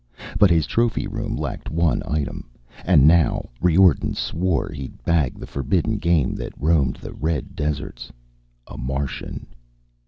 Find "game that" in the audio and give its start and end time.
5.99-6.59